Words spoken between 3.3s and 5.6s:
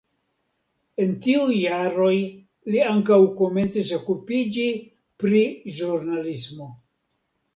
komencis okupiĝi pri